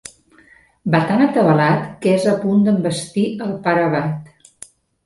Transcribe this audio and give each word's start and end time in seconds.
Va 0.95 1.01
tan 1.11 1.21
atabalat 1.25 1.85
que 2.07 2.15
és 2.17 2.27
a 2.33 2.35
punt 2.47 2.67
d'envestir 2.69 3.29
el 3.51 3.57
pare 3.69 3.89
abat. 3.93 4.71